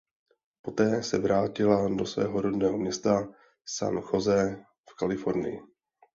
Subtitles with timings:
[0.61, 3.27] Po té se vrátila do svého rodného města
[3.65, 5.61] San Jose v Kalifornii.